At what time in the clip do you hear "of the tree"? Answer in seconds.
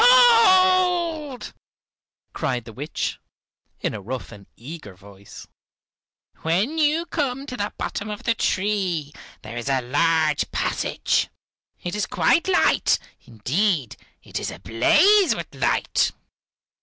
8.09-9.13